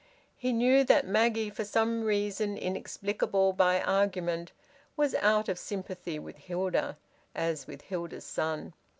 He 0.35 0.51
knew 0.51 0.83
that 0.85 1.05
Maggie, 1.05 1.51
for 1.51 1.63
some 1.63 2.03
reason 2.03 2.57
inexplicable 2.57 3.53
by 3.53 3.79
argument, 3.83 4.51
was 4.97 5.13
out 5.13 5.47
of 5.47 5.59
sympathy 5.59 6.17
with 6.17 6.37
Hilda, 6.37 6.97
as 7.35 7.67
with 7.67 7.83
Hilda's 7.83 8.25
son. 8.25 8.73